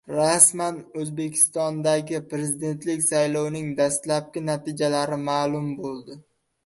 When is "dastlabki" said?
3.81-4.43